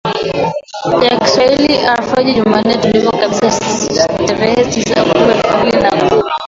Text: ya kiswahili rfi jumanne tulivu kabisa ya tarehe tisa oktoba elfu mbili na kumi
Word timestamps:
ya 1.03 1.19
kiswahili 1.19 1.79
rfi 1.87 2.33
jumanne 2.33 2.77
tulivu 2.77 3.11
kabisa 3.11 3.47
ya 3.95 4.07
tarehe 4.07 4.65
tisa 4.71 5.01
oktoba 5.01 5.31
elfu 5.35 5.57
mbili 5.57 5.83
na 5.83 5.91
kumi 6.09 6.31